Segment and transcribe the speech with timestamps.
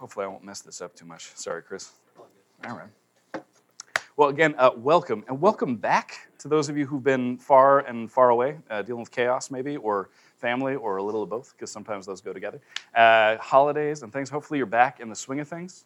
[0.00, 1.30] Hopefully, I won't mess this up too much.
[1.34, 1.92] Sorry, Chris.
[2.66, 3.42] All right.
[4.16, 8.10] Well, again, uh, welcome, and welcome back to those of you who've been far and
[8.10, 10.08] far away, uh, dealing with chaos maybe, or
[10.38, 12.62] family, or a little of both, because sometimes those go together.
[12.94, 14.30] Uh, holidays and things.
[14.30, 15.84] Hopefully, you're back in the swing of things.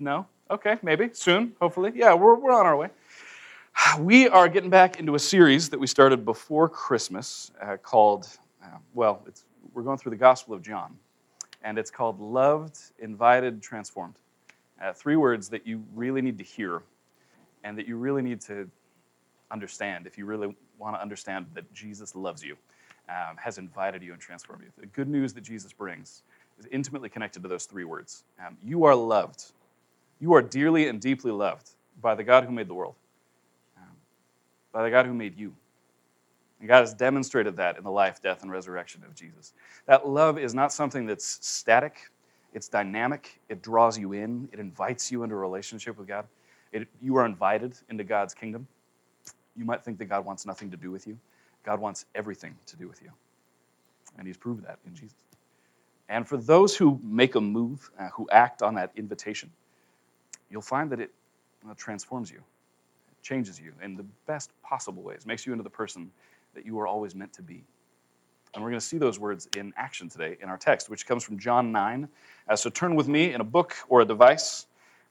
[0.00, 0.26] No?
[0.50, 1.10] Okay, maybe.
[1.12, 1.92] Soon, hopefully.
[1.94, 2.88] Yeah, we're, we're on our way.
[4.00, 8.26] We are getting back into a series that we started before Christmas uh, called,
[8.60, 9.24] uh, well,
[9.72, 10.96] we're going through the Gospel of John
[11.64, 14.14] and it's called Loved, Invited, Transformed.
[14.80, 16.82] Uh, three words that you really need to hear
[17.64, 18.68] and that you really need to
[19.50, 22.56] understand if you really want to understand that Jesus loves you,
[23.08, 24.70] um, has invited you, and transformed you.
[24.78, 26.22] The good news that Jesus brings
[26.58, 28.24] is intimately connected to those three words.
[28.44, 29.52] Um, you are loved.
[30.20, 31.70] You are dearly and deeply loved
[32.02, 32.94] by the God who made the world,
[33.78, 33.96] um,
[34.72, 35.54] by the God who made you.
[36.60, 39.52] And God has demonstrated that in the life, death, and resurrection of Jesus.
[39.86, 42.10] That love is not something that's static,
[42.54, 43.40] it's dynamic.
[43.48, 46.26] It draws you in, it invites you into a relationship with God.
[46.72, 48.66] It, you are invited into God's kingdom.
[49.56, 51.18] You might think that God wants nothing to do with you.
[51.64, 53.10] God wants everything to do with you.
[54.18, 55.16] And He's proved that in Jesus.
[56.08, 59.50] And for those who make a move, uh, who act on that invitation,
[60.50, 61.10] you'll find that it
[61.68, 65.70] uh, transforms you, it changes you in the best possible ways, makes you into the
[65.70, 66.10] person
[66.54, 67.64] that you were always meant to be.
[68.54, 71.24] And we're going to see those words in action today in our text, which comes
[71.24, 72.08] from John 9.
[72.48, 74.66] Uh, so turn with me in a book or a device.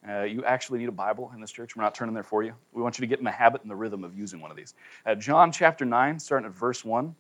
[0.07, 1.75] Uh, you actually need a Bible in this church.
[1.75, 2.53] We're not turning there for you.
[2.71, 4.57] We want you to get in the habit and the rhythm of using one of
[4.57, 4.73] these.
[5.05, 7.15] Uh, John chapter 9, starting at verse 1.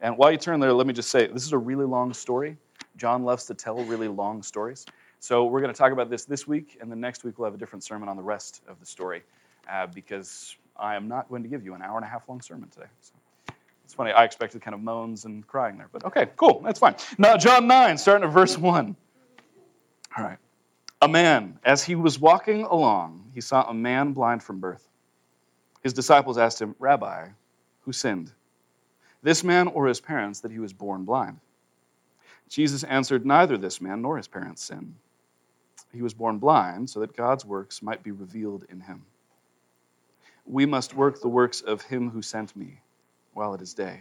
[0.00, 2.56] And while you turn there, let me just say this is a really long story.
[2.96, 4.86] John loves to tell really long stories.
[5.20, 7.54] So we're going to talk about this this week, and then next week we'll have
[7.54, 9.22] a different sermon on the rest of the story
[9.68, 12.40] uh, because I am not going to give you an hour and a half long
[12.40, 12.86] sermon today.
[13.00, 13.14] So.
[13.98, 16.94] Funny, I expected kind of moans and crying there, but okay, cool, that's fine.
[17.18, 18.96] Now, John 9, starting at verse 1.
[20.16, 20.38] All right.
[21.02, 24.88] A man, as he was walking along, he saw a man blind from birth.
[25.82, 27.30] His disciples asked him, Rabbi,
[27.80, 28.30] who sinned?
[29.24, 31.40] This man or his parents that he was born blind?
[32.48, 34.94] Jesus answered, Neither this man nor his parents sinned.
[35.92, 39.02] He was born blind so that God's works might be revealed in him.
[40.46, 42.78] We must work the works of him who sent me
[43.38, 44.00] while it is day.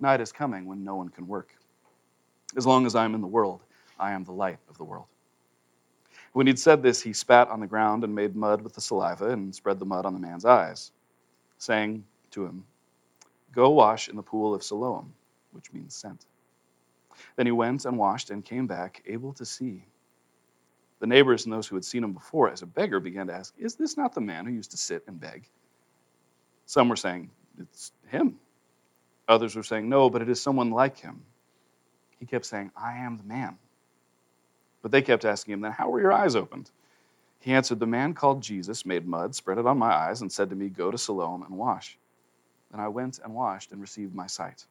[0.00, 1.54] Night is coming when no one can work.
[2.56, 3.60] As long as I am in the world,
[4.00, 5.04] I am the light of the world.
[6.32, 9.28] When he'd said this, he spat on the ground and made mud with the saliva
[9.28, 10.92] and spread the mud on the man's eyes,
[11.58, 12.64] saying to him,
[13.52, 15.12] Go wash in the pool of Siloam,
[15.52, 16.24] which means sent.
[17.36, 19.84] Then he went and washed and came back, able to see.
[21.00, 23.52] The neighbors and those who had seen him before as a beggar began to ask,
[23.58, 25.46] Is this not the man who used to sit and beg?
[26.66, 28.38] Some were saying, it's him.
[29.28, 31.22] Others were saying, No, but it is someone like him.
[32.18, 33.58] He kept saying, I am the man.
[34.82, 36.70] But they kept asking him, Then how were your eyes opened?
[37.40, 40.50] He answered, The man called Jesus made mud, spread it on my eyes, and said
[40.50, 41.98] to me, Go to Siloam and wash.
[42.70, 44.64] Then I went and washed and received my sight.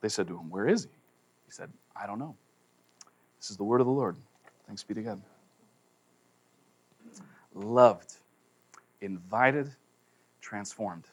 [0.00, 0.90] They said to him, Where is he?
[1.46, 2.36] He said, I don't know.
[3.38, 4.16] This is the word of the Lord.
[4.66, 5.22] Thanks be to God.
[7.54, 8.14] Loved,
[9.00, 9.70] invited,
[10.40, 11.04] transformed.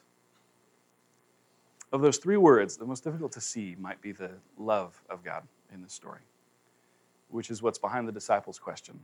[1.92, 5.42] Of those three words, the most difficult to see might be the love of God
[5.72, 6.20] in this story,
[7.30, 8.98] which is what's behind the disciples' question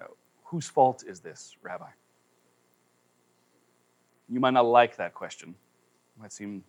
[0.00, 0.04] uh,
[0.44, 1.88] Whose fault is this, Rabbi?
[4.28, 5.50] You might not like that question.
[5.50, 6.62] It might seem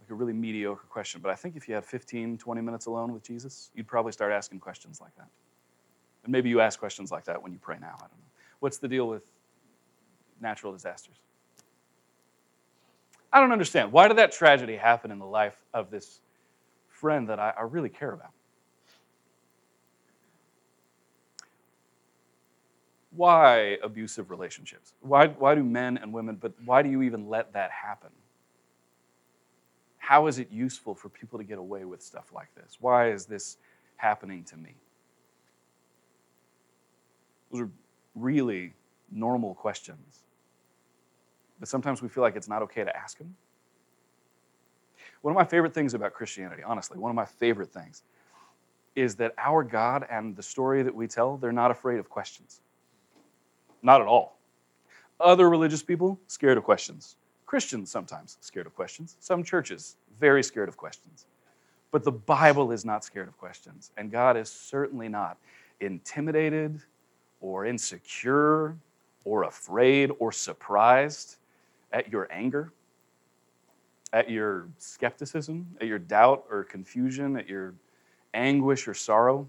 [0.00, 3.12] like a really mediocre question, but I think if you had 15, 20 minutes alone
[3.12, 5.28] with Jesus, you'd probably start asking questions like that.
[6.22, 7.94] And maybe you ask questions like that when you pray now.
[7.96, 8.30] I don't know.
[8.60, 9.22] What's the deal with
[10.40, 11.16] natural disasters?
[13.32, 13.92] I don't understand.
[13.92, 16.20] Why did that tragedy happen in the life of this
[16.88, 18.30] friend that I, I really care about?
[23.10, 24.92] Why abusive relationships?
[25.00, 28.10] Why, why do men and women, but why do you even let that happen?
[29.98, 32.76] How is it useful for people to get away with stuff like this?
[32.80, 33.56] Why is this
[33.96, 34.74] happening to me?
[37.50, 37.70] Those are
[38.14, 38.74] really
[39.10, 40.25] normal questions
[41.58, 43.34] but sometimes we feel like it's not okay to ask Him.
[45.22, 48.02] One of my favorite things about Christianity, honestly, one of my favorite things,
[48.94, 52.60] is that our God and the story that we tell, they're not afraid of questions.
[53.82, 54.38] Not at all.
[55.20, 57.16] Other religious people, scared of questions.
[57.44, 59.16] Christians, sometimes scared of questions.
[59.20, 61.26] Some churches, very scared of questions.
[61.92, 63.92] But the Bible is not scared of questions.
[63.96, 65.38] And God is certainly not
[65.80, 66.80] intimidated
[67.40, 68.76] or insecure
[69.24, 71.36] or afraid or surprised
[71.96, 72.72] at your anger,
[74.12, 77.74] at your skepticism, at your doubt or confusion, at your
[78.34, 79.48] anguish or sorrow.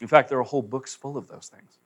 [0.00, 1.78] In fact, there are whole books full of those things.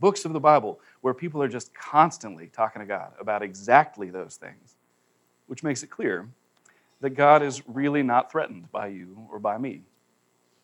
[0.00, 4.34] Books of the Bible where people are just constantly talking to God about exactly those
[4.34, 4.74] things,
[5.46, 6.28] which makes it clear
[7.00, 9.82] that God is really not threatened by you or by me.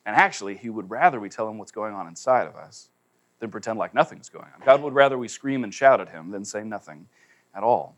[0.04, 2.88] And actually, He would rather we tell Him what's going on inside of us
[3.38, 4.66] than pretend like nothing's going on.
[4.66, 7.06] God would rather we scream and shout at Him than say nothing
[7.54, 7.96] at all.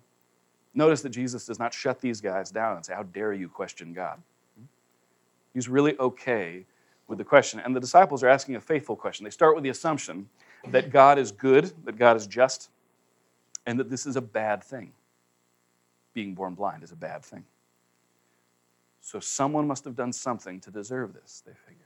[0.75, 3.93] Notice that Jesus does not shut these guys down and say, How dare you question
[3.93, 4.21] God?
[5.53, 6.65] He's really okay
[7.07, 7.61] with the question.
[7.61, 9.25] And the disciples are asking a faithful question.
[9.25, 10.29] They start with the assumption
[10.69, 12.71] that God is good, that God is just,
[13.67, 14.93] and that this is a bad thing.
[16.13, 17.45] Being born blind is a bad thing.
[19.01, 21.85] So someone must have done something to deserve this, they figure.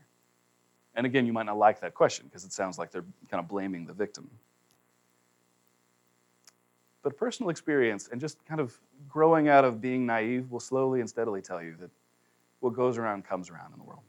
[0.95, 3.49] And again, you might not like that question because it sounds like they're kind of
[3.49, 4.31] blaming the victim.
[7.03, 8.77] But personal experience and just kind of
[9.09, 11.91] growing out of being naive will slowly and steadily tell you that
[12.61, 14.03] what goes around comes around in the world.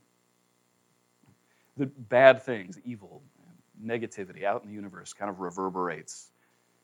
[1.77, 3.21] The bad things, evil,
[3.83, 6.31] negativity out in the universe kind of reverberates.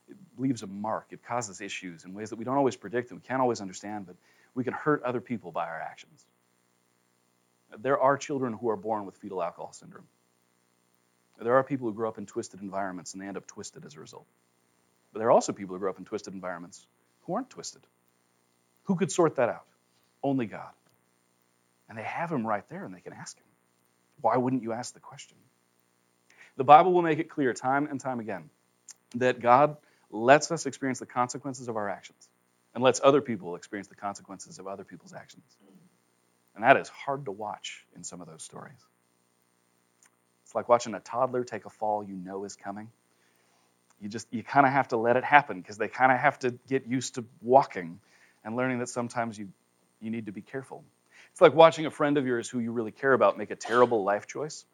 [0.08, 1.08] It leaves a mark.
[1.10, 4.06] It causes issues in ways that we don't always predict and we can't always understand,
[4.06, 4.16] but
[4.54, 6.26] we can hurt other people by our actions.
[7.80, 10.08] There are children who are born with fetal alcohol syndrome.
[11.42, 13.96] There are people who grow up in twisted environments and they end up twisted as
[13.96, 14.26] a result.
[15.16, 16.86] But there are also people who grow up in twisted environments
[17.22, 17.82] who aren't twisted.
[18.84, 19.64] Who could sort that out?
[20.22, 20.74] Only God.
[21.88, 23.46] And they have him right there and they can ask him.
[24.20, 25.38] Why wouldn't you ask the question?
[26.58, 28.50] The Bible will make it clear time and time again
[29.16, 29.78] that God
[30.12, 32.28] lets us experience the consequences of our actions
[32.74, 35.46] and lets other people experience the consequences of other people's actions.
[36.56, 38.86] And that is hard to watch in some of those stories.
[40.44, 42.90] It's like watching a toddler take a fall you know is coming.
[44.02, 46.40] You just you kind of have to let it happen because they kind of have
[46.40, 48.00] to get used to walking
[48.44, 49.50] and learning that sometimes you
[50.02, 50.84] you need to be careful.
[51.32, 54.04] It's like watching a friend of yours who you really care about make a terrible
[54.04, 54.66] life choice.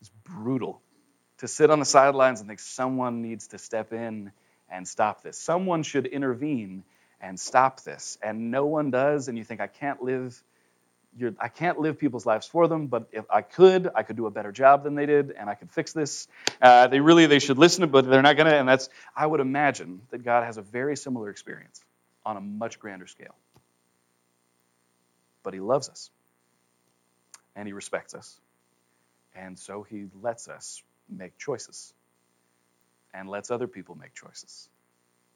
[0.00, 0.80] It's brutal
[1.38, 4.32] to sit on the sidelines and think someone needs to step in
[4.68, 5.38] and stop this.
[5.38, 6.84] Someone should intervene
[7.20, 8.18] and stop this.
[8.22, 10.40] And no one does, and you think, I can't live.
[11.40, 14.30] I can't live people's lives for them, but if I could, I could do a
[14.30, 16.28] better job than they did, and I could fix this.
[16.62, 18.56] Uh, they really, they should listen, but they're not going to.
[18.56, 21.82] And that's, I would imagine that God has a very similar experience
[22.24, 23.34] on a much grander scale.
[25.42, 26.10] But He loves us,
[27.56, 28.40] and He respects us,
[29.34, 31.92] and so He lets us make choices
[33.14, 34.68] and lets other people make choices.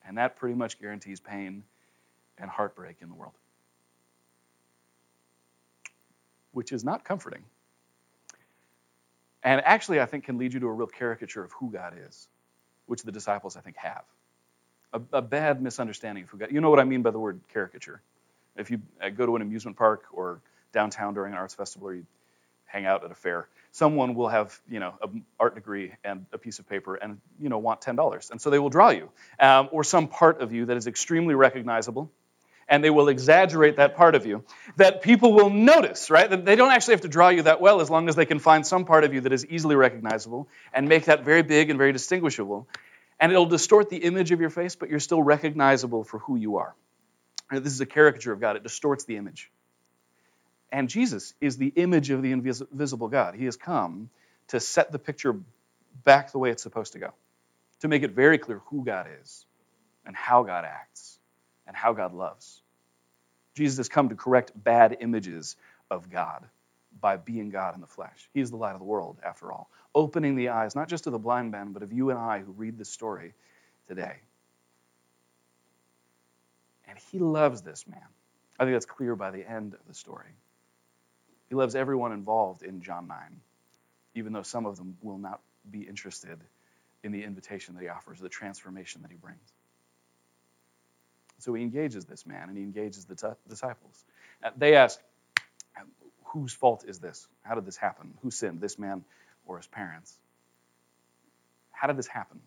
[0.07, 1.65] And that pretty much guarantees pain
[2.39, 3.35] and heartbreak in the world,
[6.52, 7.43] which is not comforting.
[9.43, 12.28] And actually, I think can lead you to a real caricature of who God is,
[12.87, 14.04] which the disciples, I think, have.
[14.93, 17.40] A, a bad misunderstanding of who God You know what I mean by the word
[17.52, 18.00] caricature.
[18.56, 20.40] If you uh, go to an amusement park or
[20.72, 22.06] downtown during an arts festival or you
[22.66, 26.38] hang out at a fair, someone will have you know an art degree and a
[26.38, 29.08] piece of paper and you know want ten dollars, and so they will draw you
[29.40, 32.10] um, or some part of you that is extremely recognizable,
[32.69, 34.44] and they will exaggerate that part of you
[34.76, 36.29] that people will notice, right?
[36.29, 38.38] That they don't actually have to draw you that well as long as they can
[38.38, 41.79] find some part of you that is easily recognizable and make that very big and
[41.79, 42.69] very distinguishable,
[43.20, 46.56] and it'll distort the image of your face, but you're still recognizable for who you
[46.56, 46.75] are.
[47.50, 48.56] This is a caricature of God.
[48.56, 49.50] It distorts the image.
[50.70, 53.35] And Jesus is the image of the invisible God.
[53.35, 54.09] He has come
[54.49, 55.37] to set the picture
[56.05, 57.12] back the way it's supposed to go,
[57.81, 59.45] to make it very clear who God is
[60.07, 61.19] and how God acts
[61.73, 62.61] and how God loves.
[63.55, 65.57] Jesus has come to correct bad images
[65.91, 66.45] of God
[67.00, 68.29] by being God in the flesh.
[68.35, 71.12] He is the light of the world, after all, opening the eyes not just of
[71.12, 73.33] the blind man, but of you and I who read this story
[73.88, 74.17] today.
[76.87, 78.05] And he loves this man.
[78.61, 80.29] I think that's clear by the end of the story.
[81.49, 83.17] He loves everyone involved in John 9,
[84.14, 86.38] even though some of them will not be interested
[87.02, 89.55] in the invitation that he offers, the transformation that he brings.
[91.42, 94.04] So he engages this man and he engages the t- disciples.
[94.42, 95.00] Uh, they ask,
[96.26, 97.28] Whose fault is this?
[97.42, 98.14] How did this happen?
[98.22, 99.04] Who sinned, this man
[99.44, 100.16] or his parents?
[101.72, 102.40] How did this happen?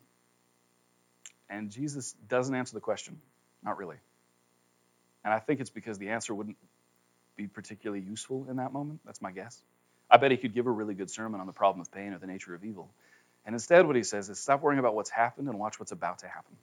[1.49, 3.21] And Jesus doesn't answer the question,
[3.63, 3.97] not really.
[5.23, 6.57] And I think it's because the answer wouldn't
[7.35, 9.01] be particularly useful in that moment.
[9.05, 9.61] That's my guess.
[10.09, 12.17] I bet he could give a really good sermon on the problem of pain or
[12.17, 12.89] the nature of evil.
[13.45, 16.19] And instead, what he says is stop worrying about what's happened and watch what's about
[16.19, 16.55] to happen.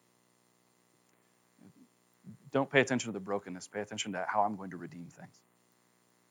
[2.52, 5.40] Don't pay attention to the brokenness, pay attention to how I'm going to redeem things.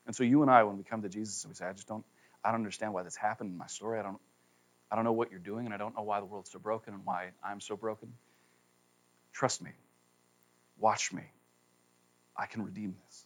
[0.06, 1.88] And so you and I, when we come to Jesus and we say, I just
[1.88, 2.06] don't,
[2.44, 4.00] I don't understand why this happened in my story.
[4.00, 4.20] I don't,
[4.92, 6.94] I don't know what you're doing, and I don't know why the world's so broken
[6.94, 8.13] and why I'm so broken.
[9.32, 9.72] Trust me.
[10.80, 11.24] Watch me.
[12.36, 13.25] I can redeem this.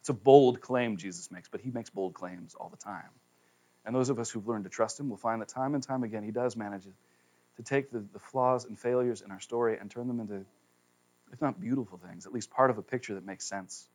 [0.00, 3.10] It's a bold claim Jesus makes, but he makes bold claims all the time.
[3.84, 6.02] And those of us who've learned to trust him will find that time and time
[6.02, 6.84] again he does manage
[7.56, 10.44] to take the, the flaws and failures in our story and turn them into,
[11.36, 13.86] if not beautiful things, at least part of a picture that makes sense.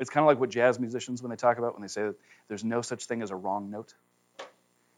[0.00, 2.16] It's kind of like what jazz musicians, when they talk about, when they say that
[2.48, 3.94] there's no such thing as a wrong note.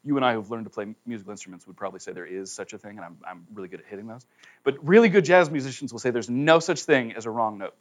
[0.05, 2.73] You and I who've learned to play musical instruments would probably say there is such
[2.73, 4.25] a thing, and I'm, I'm really good at hitting those.
[4.63, 7.75] But really good jazz musicians will say there's no such thing as a wrong note.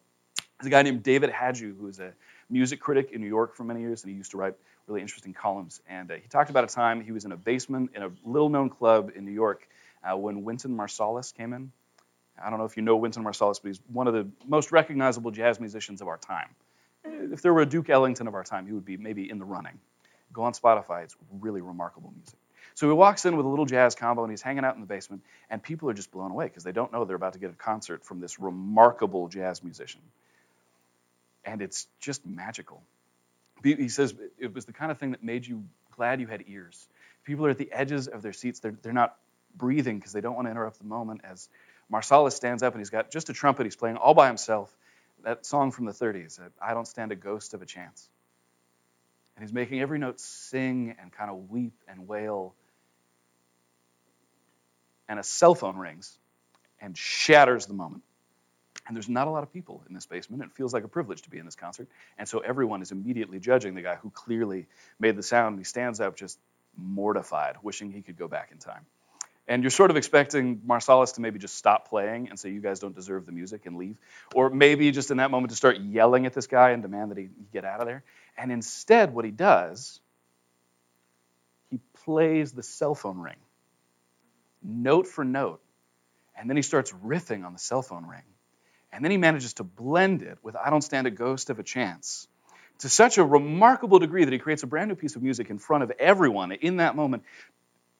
[0.60, 2.12] There's a guy named David Hajdu who is a
[2.50, 4.56] music critic in New York for many years, and he used to write
[4.88, 5.82] really interesting columns.
[5.88, 8.50] And uh, he talked about a time he was in a basement in a little
[8.50, 9.66] known club in New York
[10.04, 11.72] uh, when Wynton Marsalis came in.
[12.44, 15.32] I don't know if you know Wynton Marsalis, but he's one of the most recognizable
[15.32, 16.50] jazz musicians of our time.
[17.06, 19.46] If there were a Duke Ellington of our time, he would be maybe in the
[19.46, 19.80] running.
[20.32, 22.38] Go on Spotify, it's really remarkable music.
[22.76, 24.88] So he walks in with a little jazz combo and he's hanging out in the
[24.88, 27.52] basement, and people are just blown away because they don't know they're about to get
[27.52, 30.02] a concert from this remarkable jazz musician.
[31.46, 32.82] And it's just magical.
[33.64, 35.64] He says it was the kind of thing that made you
[35.96, 36.88] glad you had ears.
[37.24, 38.60] People are at the edges of their seats.
[38.60, 39.16] They're, they're not
[39.56, 41.48] breathing because they don't want to interrupt the moment as
[41.94, 43.66] Marsalis stands up and he's got just a trumpet.
[43.66, 44.76] He's playing all by himself.
[45.24, 48.10] That song from the 30s, I Don't Stand a Ghost of a Chance.
[49.36, 52.56] And he's making every note sing and kind of weep and wail.
[55.08, 56.18] And a cell phone rings
[56.82, 58.04] and shatters the moment.
[58.86, 60.44] And there's not a lot of people in this basement.
[60.44, 61.88] It feels like a privilege to be in this concert.
[62.18, 64.68] And so everyone is immediately judging the guy who clearly
[65.00, 65.58] made the sound.
[65.58, 66.38] He stands up just
[66.76, 68.86] mortified, wishing he could go back in time.
[69.48, 72.80] And you're sort of expecting Marsalis to maybe just stop playing and say, You guys
[72.80, 73.98] don't deserve the music and leave.
[74.34, 77.18] Or maybe just in that moment to start yelling at this guy and demand that
[77.18, 78.04] he get out of there.
[78.38, 80.00] And instead, what he does,
[81.70, 83.36] he plays the cell phone ring,
[84.64, 85.62] note for note.
[86.38, 88.24] And then he starts riffing on the cell phone ring.
[88.92, 91.64] And then he manages to blend it with I Don't Stand a Ghost of a
[91.64, 92.28] Chance
[92.80, 95.58] to such a remarkable degree that he creates a brand new piece of music in
[95.58, 97.24] front of everyone in that moment.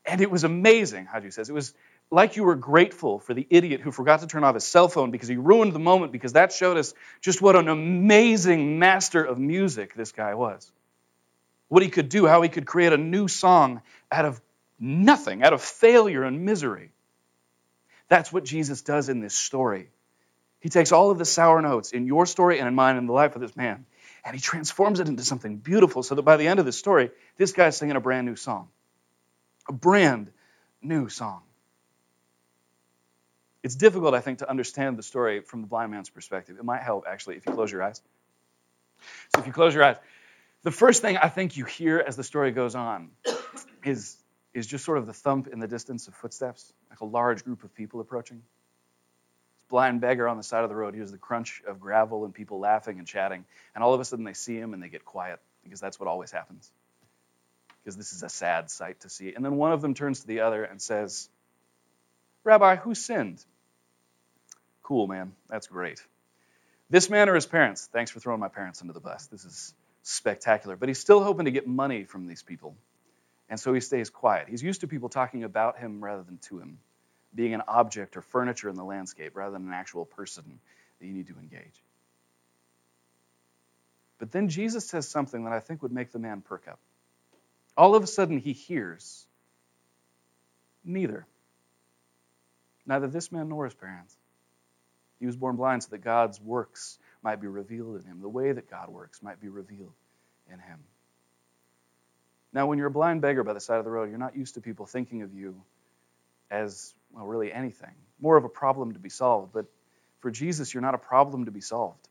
[0.06, 1.50] And it was amazing, Hajdu says.
[1.50, 1.74] It was
[2.12, 5.12] like you were grateful for the idiot who forgot to turn off his cell phone
[5.12, 9.40] because he ruined the moment, because that showed us just what an amazing master of
[9.40, 10.72] music this guy was.
[11.70, 13.82] What he could do, how he could create a new song
[14.12, 14.42] out of
[14.80, 16.92] nothing, out of failure and misery.
[18.10, 19.90] That's what Jesus does in this story.
[20.60, 23.14] He takes all of the sour notes in your story and in mine and the
[23.14, 23.86] life of this man,
[24.24, 27.12] and he transforms it into something beautiful so that by the end of the story,
[27.38, 28.68] this guy's singing a brand new song.
[29.70, 30.32] A brand
[30.82, 31.44] new song.
[33.64, 36.58] It's difficult, I think, to understand the story from the blind man's perspective.
[36.60, 38.02] It might help, actually, if you close your eyes.
[39.34, 39.96] So, if you close your eyes,
[40.64, 43.12] the first thing I think you hear as the story goes on
[43.86, 44.18] is,
[44.54, 47.64] is just sort of the thump in the distance of footsteps, like a large group
[47.64, 51.62] of people approaching This blind beggar on the side of the road hears the crunch
[51.66, 53.46] of gravel and people laughing and chatting.
[53.76, 56.10] And all of a sudden they see him and they get quiet because that's what
[56.10, 56.70] always happens.
[57.84, 59.34] Because this is a sad sight to see.
[59.34, 61.30] And then one of them turns to the other and says,
[62.44, 63.44] Rabbi, who sinned?
[64.84, 65.34] Cool, man.
[65.50, 66.02] That's great.
[66.90, 67.90] This man or his parents?
[67.92, 69.28] Thanks for throwing my parents under the bus.
[69.28, 69.74] This is
[70.04, 70.76] spectacular.
[70.76, 72.76] But he's still hoping to get money from these people.
[73.50, 74.48] And so he stays quiet.
[74.50, 76.80] He's used to people talking about him rather than to him
[77.36, 80.60] being an object or furniture in the landscape rather than an actual person
[81.00, 81.84] that you need to engage.
[84.20, 86.80] But then Jesus says something that I think would make the man perk up.
[87.76, 89.26] All of a sudden, he hears
[90.84, 91.26] neither.
[92.86, 94.16] Neither this man nor his parents.
[95.20, 98.22] He was born blind so that God's works might be revealed in him.
[98.22, 99.94] The way that God works might be revealed
[100.52, 100.80] in him.
[102.52, 104.56] Now, when you're a blind beggar by the side of the road, you're not used
[104.56, 105.56] to people thinking of you
[106.52, 109.54] as well, really anything, more of a problem to be solved.
[109.54, 109.66] But
[110.20, 112.08] for Jesus, you're not a problem to be solved.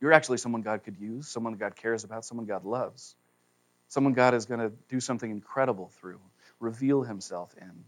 [0.00, 3.14] You're actually someone God could use, someone God cares about, someone God loves,
[3.88, 6.20] someone God is going to do something incredible through,
[6.60, 7.84] reveal himself in.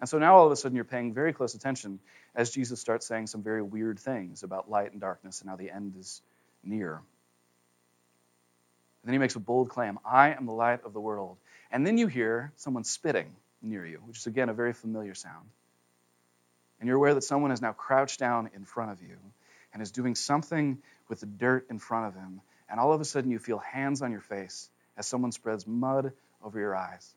[0.00, 2.00] And so now all of a sudden you're paying very close attention
[2.34, 5.70] as Jesus starts saying some very weird things about light and darkness and how the
[5.70, 6.20] end is
[6.62, 6.96] near.
[6.96, 11.36] And then he makes a bold claim I am the light of the world.
[11.70, 15.46] And then you hear someone spitting near you, which is again a very familiar sound.
[16.80, 19.16] And you're aware that someone is now crouched down in front of you
[19.72, 22.40] and is doing something with the dirt in front of him.
[22.68, 26.12] And all of a sudden, you feel hands on your face as someone spreads mud
[26.42, 27.14] over your eyes.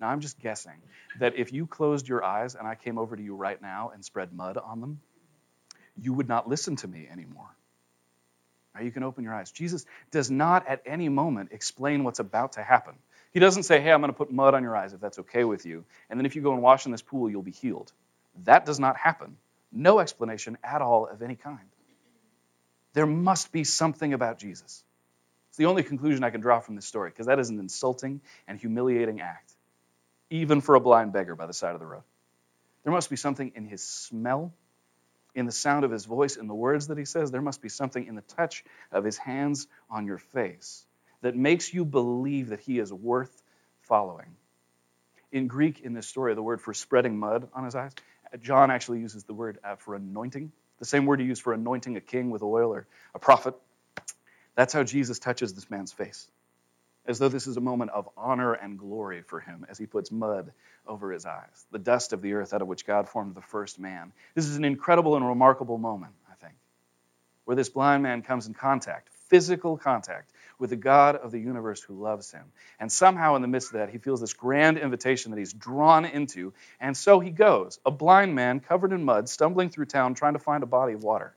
[0.00, 0.76] Now, I'm just guessing
[1.20, 4.04] that if you closed your eyes and I came over to you right now and
[4.04, 5.00] spread mud on them,
[5.96, 7.48] you would not listen to me anymore.
[8.74, 9.50] Now, you can open your eyes.
[9.50, 12.94] Jesus does not at any moment explain what's about to happen.
[13.32, 15.44] He doesn't say, hey, I'm going to put mud on your eyes if that's okay
[15.44, 15.84] with you.
[16.10, 17.90] And then if you go and wash in this pool, you'll be healed.
[18.44, 19.36] That does not happen.
[19.72, 21.66] No explanation at all of any kind.
[22.92, 24.82] There must be something about Jesus,
[25.56, 28.20] It's the only conclusion I can draw from this story, because that is an insulting
[28.46, 29.50] and humiliating act,
[30.28, 32.02] even for a blind beggar by the side of the road.
[32.84, 34.52] There must be something in his smell,
[35.34, 37.30] in the sound of his voice, in the words that he says.
[37.30, 40.84] There must be something in the touch of his hands on your face
[41.22, 43.42] that makes you believe that he is worth
[43.80, 44.36] following.
[45.32, 47.92] In Greek, in this story, the word for spreading mud on his eyes,
[48.42, 51.96] John actually uses the word uh, for anointing, the same word he used for anointing
[51.96, 53.54] a king with oil or a prophet.
[54.56, 56.28] That's how Jesus touches this man's face,
[57.06, 60.10] as though this is a moment of honor and glory for him as he puts
[60.10, 60.50] mud
[60.86, 63.78] over his eyes, the dust of the earth out of which God formed the first
[63.78, 64.12] man.
[64.34, 66.54] This is an incredible and remarkable moment, I think,
[67.44, 71.82] where this blind man comes in contact, physical contact, with the God of the universe
[71.82, 72.44] who loves him.
[72.80, 76.06] And somehow, in the midst of that, he feels this grand invitation that he's drawn
[76.06, 76.54] into.
[76.80, 80.38] And so he goes, a blind man covered in mud, stumbling through town trying to
[80.38, 81.34] find a body of water.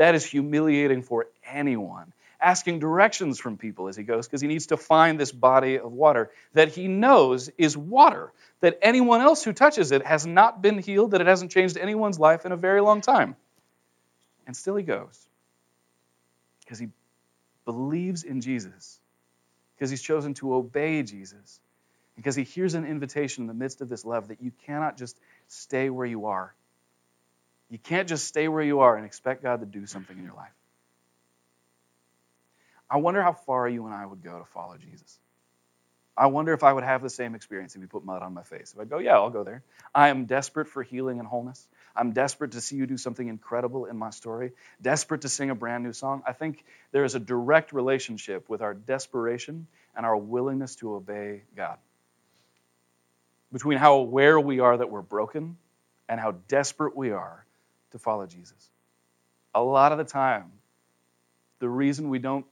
[0.00, 2.14] That is humiliating for anyone.
[2.40, 5.92] Asking directions from people as he goes because he needs to find this body of
[5.92, 10.78] water that he knows is water, that anyone else who touches it has not been
[10.78, 13.36] healed, that it hasn't changed anyone's life in a very long time.
[14.46, 15.28] And still he goes
[16.60, 16.88] because he
[17.66, 18.98] believes in Jesus,
[19.76, 21.60] because he's chosen to obey Jesus,
[22.16, 25.20] because he hears an invitation in the midst of this love that you cannot just
[25.48, 26.54] stay where you are.
[27.70, 30.34] You can't just stay where you are and expect God to do something in your
[30.34, 30.52] life.
[32.90, 35.18] I wonder how far you and I would go to follow Jesus.
[36.16, 38.42] I wonder if I would have the same experience if you put mud on my
[38.42, 38.74] face.
[38.74, 39.62] If I go, yeah, I'll go there.
[39.94, 41.66] I am desperate for healing and wholeness.
[41.94, 45.54] I'm desperate to see you do something incredible in my story, desperate to sing a
[45.54, 46.22] brand new song.
[46.26, 51.44] I think there is a direct relationship with our desperation and our willingness to obey
[51.56, 51.78] God.
[53.52, 55.56] Between how aware we are that we're broken
[56.08, 57.46] and how desperate we are
[57.92, 58.70] to follow Jesus.
[59.54, 60.52] A lot of the time,
[61.58, 62.46] the reason we don't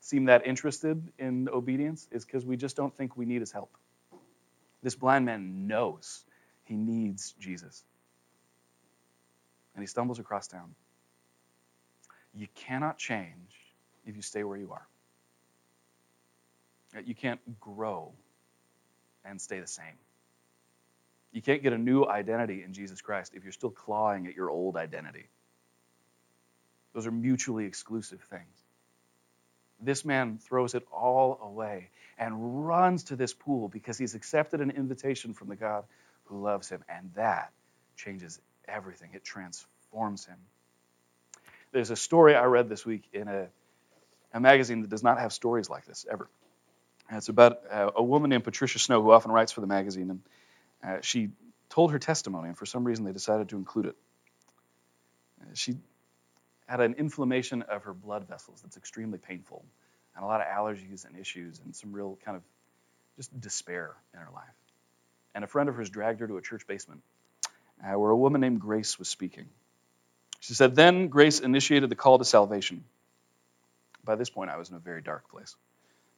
[0.00, 3.76] seem that interested in obedience is because we just don't think we need his help.
[4.82, 6.24] This blind man knows
[6.64, 7.82] he needs Jesus
[9.74, 10.74] and he stumbles across town.
[12.34, 13.54] You cannot change
[14.06, 14.86] if you stay where you are.
[17.04, 18.12] You can't grow
[19.24, 19.98] and stay the same.
[21.34, 24.50] You can't get a new identity in Jesus Christ if you're still clawing at your
[24.50, 25.28] old identity.
[26.94, 28.62] Those are mutually exclusive things.
[29.80, 34.70] This man throws it all away and runs to this pool because he's accepted an
[34.70, 35.84] invitation from the God
[36.26, 36.84] who loves him.
[36.88, 37.50] And that
[37.96, 40.38] changes everything, it transforms him.
[41.72, 43.48] There's a story I read this week in a,
[44.32, 46.28] a magazine that does not have stories like this ever.
[47.08, 50.20] And it's about a woman named Patricia Snow who often writes for the magazine, and
[50.86, 51.30] uh, she
[51.70, 53.96] told her testimony, and for some reason they decided to include it.
[55.42, 55.74] Uh, she
[56.66, 59.64] had an inflammation of her blood vessels that's extremely painful,
[60.14, 62.42] and a lot of allergies and issues, and some real kind of
[63.16, 64.44] just despair in her life.
[65.34, 67.02] And a friend of hers dragged her to a church basement
[67.82, 69.46] uh, where a woman named Grace was speaking.
[70.40, 72.84] She said, Then Grace initiated the call to salvation.
[74.04, 75.56] By this point, I was in a very dark place,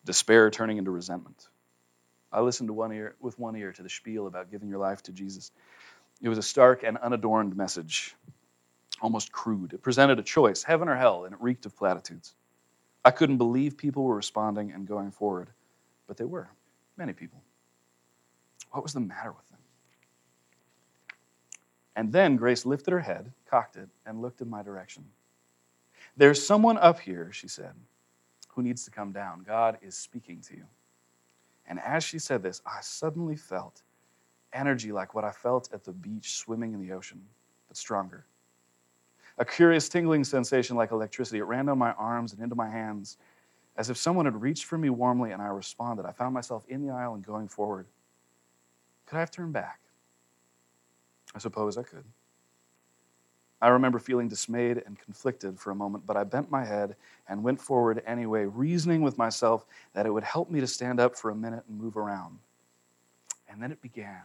[0.05, 1.47] despair turning into resentment.
[2.33, 5.03] I listened to one ear, with one ear to the spiel about giving your life
[5.05, 5.51] to Jesus.
[6.21, 8.15] It was a stark and unadorned message,
[9.01, 9.73] almost crude.
[9.73, 12.35] It presented a choice, heaven or hell, and it reeked of platitudes.
[13.05, 15.49] I couldn't believe people were responding and going forward,
[16.07, 16.49] but they were,
[16.97, 17.41] many people.
[18.73, 19.59] What was the matter with them?
[21.95, 25.05] And then Grace lifted her head, cocked it, and looked in my direction.
[26.17, 27.73] There's someone up here, she said,
[28.49, 29.45] who needs to come down.
[29.47, 30.65] God is speaking to you.
[31.69, 33.83] And as she said this, I suddenly felt
[34.53, 37.21] energy like what I felt at the beach swimming in the ocean,
[37.69, 38.25] but stronger.
[39.39, 41.39] A curious tingling sensation like electricity.
[41.39, 43.19] It ran down my arms and into my hands
[43.77, 46.07] as if someone had reached for me warmly and I responded.
[46.07, 47.87] I found myself in the aisle and going forward.
[49.05, 49.81] Could I have turned back?
[51.35, 52.05] I suppose I could.
[53.62, 56.95] I remember feeling dismayed and conflicted for a moment, but I bent my head
[57.29, 59.64] and went forward anyway, reasoning with myself
[59.95, 62.38] that it would help me to stand up for a minute and move around.
[63.49, 64.23] And then it began.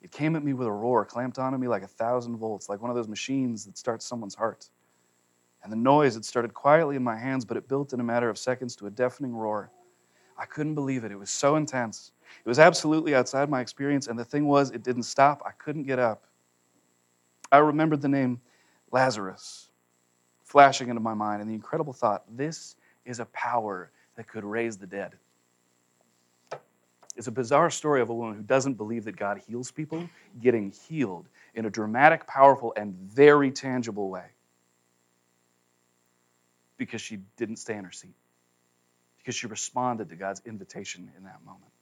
[0.00, 2.80] It came at me with a roar, clamped onto me like a thousand volts, like
[2.80, 4.70] one of those machines that starts someone's heart.
[5.62, 8.28] And the noise had started quietly in my hands, but it built in a matter
[8.30, 9.70] of seconds to a deafening roar.
[10.38, 11.12] I couldn't believe it.
[11.12, 12.12] It was so intense.
[12.44, 15.42] It was absolutely outside my experience, and the thing was, it didn't stop.
[15.44, 16.24] I couldn't get up.
[17.52, 18.40] I remembered the name
[18.92, 19.68] Lazarus
[20.44, 24.78] flashing into my mind, and the incredible thought this is a power that could raise
[24.78, 25.12] the dead.
[27.16, 30.08] It's a bizarre story of a woman who doesn't believe that God heals people,
[30.40, 34.26] getting healed in a dramatic, powerful, and very tangible way.
[36.78, 38.14] because she didn't stay in her seat,
[39.18, 41.72] because she responded to God's invitation in that moment.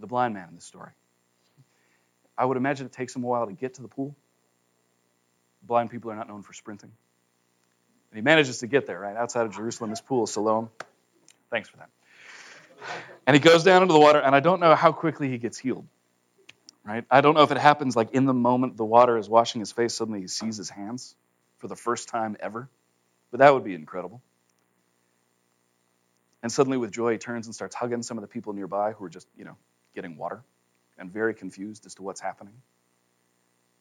[0.00, 0.92] The blind man in this story.
[2.40, 4.16] I would imagine it takes him a while to get to the pool.
[5.62, 6.90] Blind people are not known for sprinting.
[8.10, 9.14] And he manages to get there, right?
[9.14, 10.70] Outside of Jerusalem, this pool, is Siloam.
[11.50, 11.90] Thanks for that.
[13.26, 15.58] And he goes down into the water, and I don't know how quickly he gets
[15.58, 15.86] healed.
[16.82, 17.04] Right?
[17.10, 19.70] I don't know if it happens like in the moment the water is washing his
[19.70, 21.14] face, suddenly he sees his hands
[21.58, 22.70] for the first time ever.
[23.30, 24.22] But that would be incredible.
[26.42, 29.04] And suddenly, with joy, he turns and starts hugging some of the people nearby who
[29.04, 29.58] are just, you know,
[29.94, 30.42] getting water
[31.00, 32.54] and very confused as to what's happening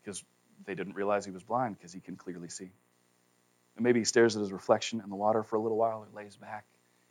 [0.02, 0.24] because
[0.66, 2.72] they didn't realize he was blind because he can clearly see.
[3.76, 6.08] And maybe he stares at his reflection in the water for a little while or
[6.16, 6.66] lays back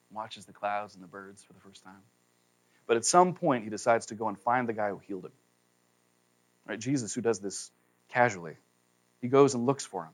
[0.08, 2.02] and watches the clouds and the birds for the first time.
[2.86, 5.32] But at some point, he decides to go and find the guy who healed him.
[6.66, 6.78] Right?
[6.78, 7.70] Jesus, who does this
[8.08, 8.56] casually,
[9.20, 10.12] he goes and looks for him.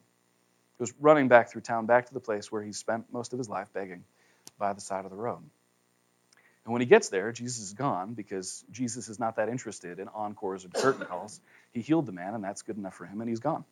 [0.77, 3.39] He Goes running back through town, back to the place where he spent most of
[3.39, 4.05] his life begging
[4.59, 5.43] by the side of the road.
[6.65, 10.09] And when he gets there, Jesus is gone because Jesus is not that interested in
[10.09, 11.41] encores or curtain calls.
[11.73, 13.65] He healed the man, and that's good enough for him, and he's gone.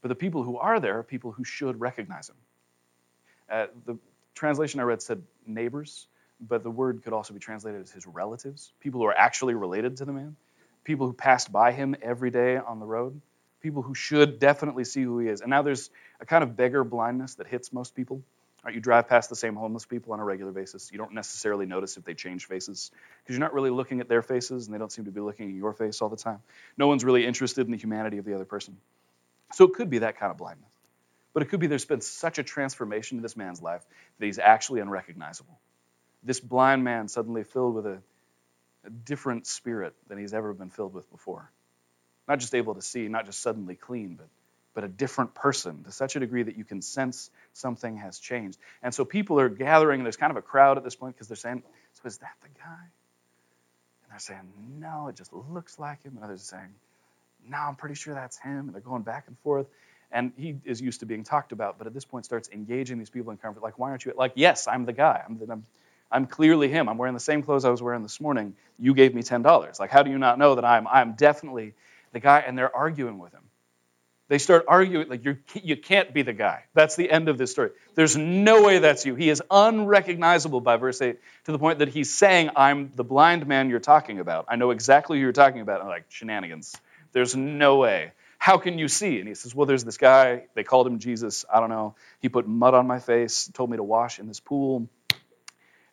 [0.00, 2.36] But the people who are there are people who should recognize him.
[3.48, 3.98] Uh, the
[4.34, 6.08] translation I read said neighbors,
[6.40, 9.98] but the word could also be translated as his relatives, people who are actually related
[9.98, 10.34] to the man,
[10.82, 13.20] people who passed by him every day on the road,
[13.60, 15.40] people who should definitely see who he is.
[15.40, 18.22] And now there's a kind of beggar blindness that hits most people.
[18.64, 20.90] Right, you drive past the same homeless people on a regular basis.
[20.92, 24.22] You don't necessarily notice if they change faces because you're not really looking at their
[24.22, 26.38] faces and they don't seem to be looking at your face all the time.
[26.78, 28.76] No one's really interested in the humanity of the other person.
[29.52, 30.70] So it could be that kind of blindness.
[31.34, 33.84] But it could be there's been such a transformation in this man's life
[34.18, 35.58] that he's actually unrecognizable.
[36.22, 37.98] This blind man suddenly filled with a,
[38.84, 41.50] a different spirit than he's ever been filled with before.
[42.28, 44.28] Not just able to see, not just suddenly clean, but
[44.74, 48.58] but a different person to such a degree that you can sense something has changed.
[48.82, 51.36] And so people are gathering, there's kind of a crowd at this point because they're
[51.36, 51.62] saying,
[51.94, 52.82] So is that the guy?
[54.04, 56.14] And they're saying, No, it just looks like him.
[56.16, 56.74] And others are saying,
[57.48, 58.66] No, I'm pretty sure that's him.
[58.66, 59.66] And they're going back and forth.
[60.10, 63.08] And he is used to being talked about, but at this point starts engaging these
[63.08, 63.62] people in conversation.
[63.62, 64.12] Like, why aren't you?
[64.14, 65.22] Like, yes, I'm the guy.
[65.26, 65.64] I'm, the, I'm,
[66.10, 66.90] I'm clearly him.
[66.90, 68.54] I'm wearing the same clothes I was wearing this morning.
[68.78, 69.80] You gave me $10.
[69.80, 71.72] Like, how do you not know that I'm, I'm definitely
[72.12, 72.44] the guy?
[72.46, 73.42] And they're arguing with him.
[74.32, 76.64] They start arguing, like, you you can't be the guy.
[76.72, 77.72] That's the end of this story.
[77.94, 79.14] There's no way that's you.
[79.14, 83.46] He is unrecognizable by verse 8 to the point that he's saying, I'm the blind
[83.46, 84.46] man you're talking about.
[84.48, 85.82] I know exactly who you're talking about.
[85.82, 86.74] I'm like, shenanigans.
[87.12, 88.12] There's no way.
[88.38, 89.18] How can you see?
[89.18, 90.44] And he says, Well, there's this guy.
[90.54, 91.44] They called him Jesus.
[91.52, 91.94] I don't know.
[92.22, 94.88] He put mud on my face, told me to wash in this pool,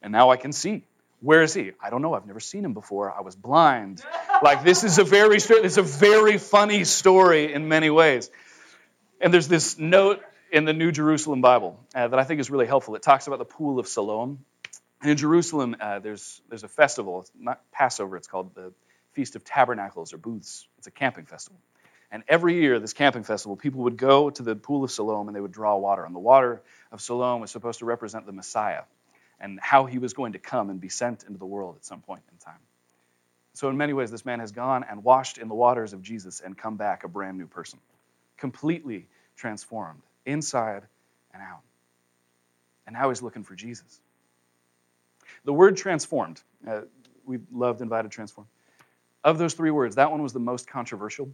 [0.01, 0.85] and now I can see.
[1.21, 1.71] Where is he?
[1.81, 2.13] I don't know.
[2.13, 3.11] I've never seen him before.
[3.11, 4.03] I was blind.
[4.41, 8.29] Like this is a very it's a very funny story in many ways.
[9.19, 12.67] And there's this note in the New Jerusalem Bible uh, that I think is really
[12.67, 12.95] helpful.
[12.95, 14.45] It talks about the pool of Siloam.
[15.01, 17.21] And in Jerusalem, uh, there's there's a festival.
[17.21, 18.15] It's not Passover.
[18.15, 18.71] It's called the
[19.11, 20.67] Feast of Tabernacles or Booths.
[20.77, 21.59] It's a camping festival.
[22.11, 25.35] And every year, this camping festival, people would go to the pool of Siloam and
[25.35, 26.05] they would draw water.
[26.05, 28.83] And the water of Siloam was supposed to represent the Messiah
[29.41, 32.01] and how he was going to come and be sent into the world at some
[32.01, 32.59] point in time.
[33.53, 36.39] So, in many ways, this man has gone and washed in the waters of Jesus
[36.39, 37.79] and come back a brand new person,
[38.37, 40.83] completely transformed, inside
[41.33, 41.61] and out.
[42.85, 43.99] And now he's looking for Jesus.
[45.45, 46.81] The word transformed, uh,
[47.25, 48.47] we loved invited transform.
[49.23, 51.29] Of those three words, that one was the most controversial.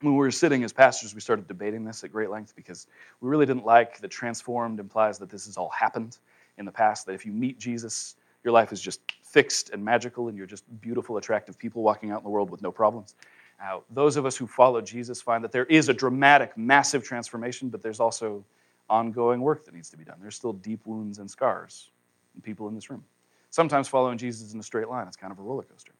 [0.00, 2.86] When we were sitting as pastors, we started debating this at great length because
[3.20, 6.16] we really didn't like that transformed implies that this has all happened
[6.58, 10.28] in the past that if you meet Jesus, your life is just fixed and magical
[10.28, 13.14] and you're just beautiful, attractive people walking out in the world with no problems.
[13.62, 17.68] Uh, those of us who follow Jesus find that there is a dramatic, massive transformation,
[17.68, 18.44] but there's also
[18.90, 20.16] ongoing work that needs to be done.
[20.20, 21.90] There's still deep wounds and scars
[22.34, 23.04] in people in this room.
[23.50, 25.92] Sometimes following Jesus in a straight line, it's kind of a roller coaster.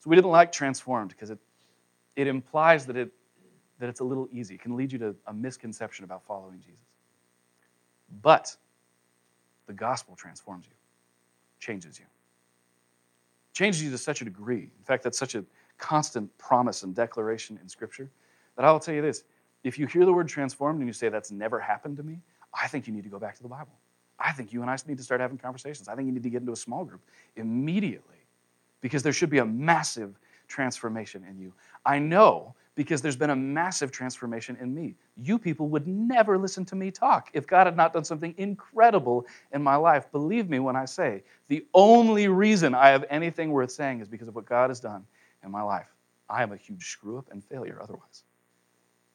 [0.00, 1.38] So we didn't like transformed because it,
[2.14, 3.10] it implies that, it,
[3.78, 4.54] that it's a little easy.
[4.56, 6.84] It can lead you to a misconception about following Jesus.
[8.22, 8.54] But
[9.68, 10.72] the gospel transforms you,
[11.60, 12.06] changes you.
[13.52, 14.70] Changes you to such a degree.
[14.78, 15.44] In fact, that's such a
[15.76, 18.10] constant promise and declaration in Scripture
[18.56, 19.22] that I will tell you this.
[19.62, 22.20] If you hear the word transformed and you say, that's never happened to me,
[22.58, 23.72] I think you need to go back to the Bible.
[24.18, 25.86] I think you and I need to start having conversations.
[25.86, 27.02] I think you need to get into a small group
[27.36, 28.16] immediately
[28.80, 31.52] because there should be a massive transformation in you.
[31.84, 34.94] I know because there's been a massive transformation in me.
[35.16, 39.26] You people would never listen to me talk if God had not done something incredible
[39.52, 40.12] in my life.
[40.12, 44.28] Believe me when I say the only reason I have anything worth saying is because
[44.28, 45.04] of what God has done
[45.42, 45.88] in my life.
[46.30, 48.22] I am a huge screw up and failure otherwise.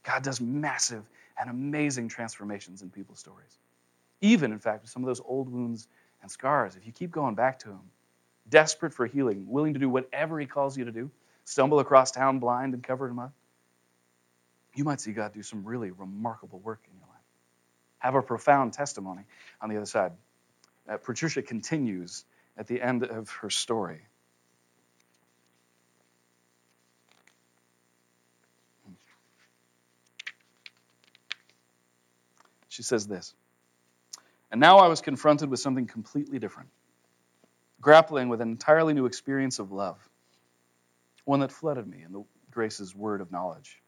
[0.04, 1.06] God does massive
[1.40, 3.60] and amazing transformations in people's stories.
[4.20, 5.88] Even, in fact, with some of those old wounds
[6.22, 7.80] and scars, if you keep going back to Him,
[8.50, 11.10] desperate for healing, willing to do whatever He calls you to do,
[11.46, 13.32] stumble across town blind and covered in mud,
[14.76, 17.22] you might see God do some really remarkable work in your life.
[18.00, 19.24] Have a profound testimony
[19.62, 20.14] on the other side.
[20.90, 22.26] Uh, Patricia continues
[22.58, 24.02] at the end of her story.
[32.74, 33.36] She says this
[34.52, 36.70] And now I was confronted with something completely different,
[37.80, 39.98] grappling with an entirely new experience of love,
[41.24, 43.83] one that flooded me in the grace's word of knowledge,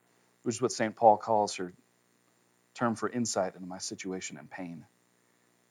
[0.45, 0.95] which is what St.
[0.95, 1.73] Paul calls her
[2.75, 4.85] term for insight into my situation and pain.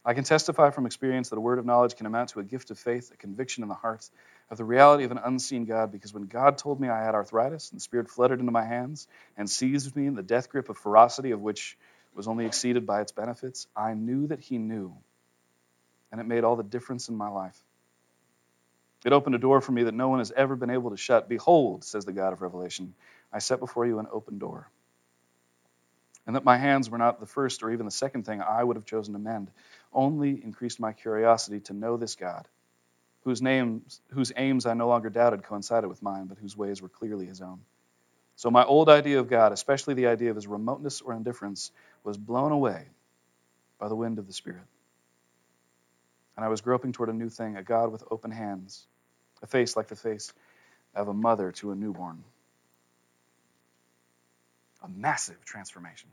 [0.05, 2.73] I can testify from experience that a word of knowledge can amount to a gift
[2.73, 4.11] of faith, a conviction in the heart
[4.51, 7.71] of the reality of an unseen God, because when God told me I had arthritis
[7.71, 9.07] and the Spirit flooded into my hands
[9.37, 11.79] and seized me in the death grip of ferocity of which
[12.15, 14.97] was only exceeded by its benefits, I knew that He knew.
[16.11, 17.59] And it made all the difference in my life.
[19.05, 21.29] It opened a door for me that no one has ever been able to shut.
[21.29, 22.95] Behold, says the God of Revelation,
[23.33, 24.71] I set before you an open door.
[26.27, 28.77] And that my hands were not the first or even the second thing I would
[28.77, 29.51] have chosen to mend,
[29.93, 32.49] only increased my curiosity to know this God,
[33.25, 36.89] whose names, whose aims I no longer doubted coincided with mine, but whose ways were
[36.89, 37.61] clearly his own.
[38.37, 41.71] So my old idea of God, especially the idea of his remoteness or indifference,
[42.03, 42.87] was blown away
[43.79, 44.65] by the wind of the Spirit.
[46.37, 48.87] And I was groping toward a new thing, a God with open hands,
[49.45, 50.33] a face like the face
[50.95, 52.25] of a mother to a newborn.
[54.83, 56.09] A massive transformation.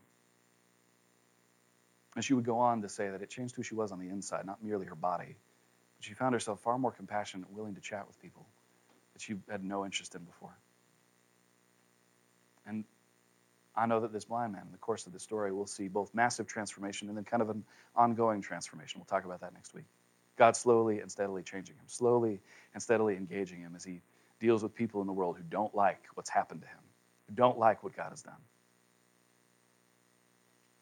[2.15, 4.10] And she would go on to say that it changed who she was on the
[4.10, 5.38] inside, not merely her body.
[5.98, 8.46] But she found herself far more compassionate, willing to chat with people
[9.13, 10.56] that she had no interest in before.
[12.67, 12.84] And
[13.74, 16.13] I know that this blind man, in the course of the story, will see both
[16.13, 17.63] massive transformation and then kind of an
[17.96, 19.00] ongoing transformation.
[19.00, 19.86] We'll talk about that next week.
[20.41, 22.39] God slowly and steadily changing him, slowly
[22.73, 24.01] and steadily engaging him as he
[24.39, 26.80] deals with people in the world who don't like what's happened to him,
[27.27, 28.41] who don't like what God has done.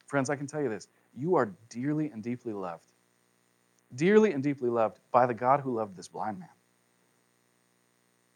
[0.08, 2.90] Friends, I can tell you this you are dearly and deeply loved.
[3.94, 6.48] Dearly and deeply loved by the God who loved this blind man.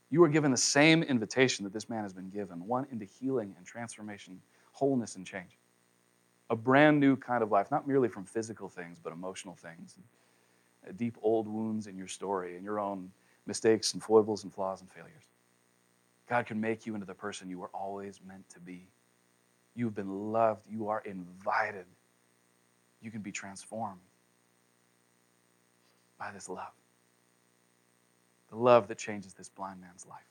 [0.10, 3.56] You are given the same invitation that this man has been given one into healing
[3.58, 4.42] and transformation,
[4.74, 5.58] wholeness and change.
[6.50, 9.96] A brand new kind of life, not merely from physical things, but emotional things,
[10.92, 13.12] deep old wounds in your story and your own
[13.46, 15.24] mistakes and foibles and flaws and failures.
[16.28, 18.88] God can make you into the person you were always meant to be.
[19.76, 21.86] You've been loved, you are invited.
[23.02, 24.00] You can be transformed
[26.18, 26.72] by this love
[28.54, 30.22] the love that changes this blind man's life.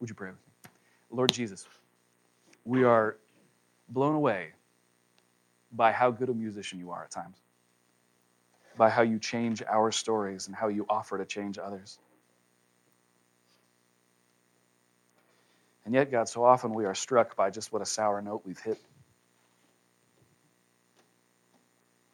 [0.00, 0.70] Would you pray with me?
[1.10, 1.66] Lord Jesus,
[2.64, 3.16] we are
[3.90, 4.48] blown away
[5.72, 7.36] by how good a musician you are at times,
[8.78, 11.98] by how you change our stories and how you offer to change others.
[15.84, 18.58] And yet, God, so often we are struck by just what a sour note we've
[18.58, 18.78] hit,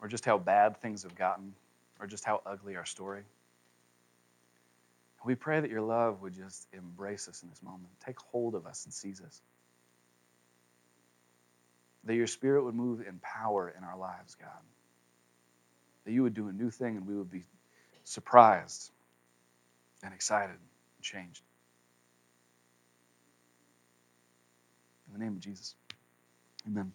[0.00, 1.54] or just how bad things have gotten,
[2.00, 3.22] or just how ugly our story.
[5.24, 8.66] We pray that your love would just embrace us in this moment, take hold of
[8.66, 9.40] us and seize us.
[12.04, 14.50] That your spirit would move in power in our lives, God.
[16.04, 17.44] That you would do a new thing and we would be
[18.04, 18.90] surprised
[20.02, 21.42] and excited and changed.
[25.06, 25.74] In the name of Jesus,
[26.66, 26.92] amen.